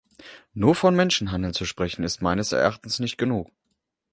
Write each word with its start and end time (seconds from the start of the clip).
Nur 0.55 0.73
vom 0.73 0.95
Menschenhandel 0.95 1.53
zu 1.53 1.63
sprechen, 1.63 2.03
ist 2.03 2.23
meines 2.23 2.53
Erachtens 2.53 2.97
nicht 2.97 3.19
genug. 3.19 3.51